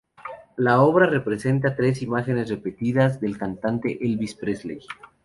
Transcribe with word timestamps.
La 0.57 0.81
obra 0.81 1.05
representa 1.05 1.75
tres 1.75 2.01
imágenes 2.01 2.49
repetidas 2.49 3.21
del 3.21 3.37
cantante 3.37 3.99
Elvis 4.03 4.33
Presley. 4.33 4.79